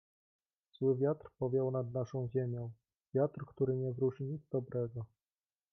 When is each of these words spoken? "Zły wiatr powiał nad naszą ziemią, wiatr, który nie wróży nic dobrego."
"Zły 0.73 0.95
wiatr 0.97 1.29
powiał 1.39 1.71
nad 1.71 1.91
naszą 1.93 2.27
ziemią, 2.29 2.71
wiatr, 3.13 3.45
który 3.47 3.75
nie 3.77 3.91
wróży 3.91 4.23
nic 4.23 4.41
dobrego." 4.51 5.05